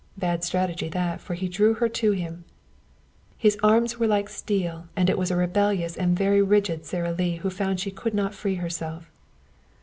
Bad 0.17 0.43
strategy 0.43 0.89
that, 0.89 1.21
for 1.21 1.35
he 1.35 1.47
drew 1.47 1.75
her 1.75 1.87
to 1.87 2.11
him. 2.11 2.43
His 3.37 3.55
arms 3.61 3.99
were 3.99 4.07
like 4.07 4.29
steel, 4.29 4.87
and 4.95 5.11
it 5.11 5.15
was 5.15 5.29
a 5.29 5.35
rebellious 5.35 5.95
and 5.95 6.17
very 6.17 6.41
rigid 6.41 6.87
Sara 6.87 7.11
Lee 7.11 7.35
who 7.35 7.51
found 7.51 7.79
she 7.79 7.91
could 7.91 8.15
not 8.15 8.33
free 8.33 8.55
herself. 8.55 9.11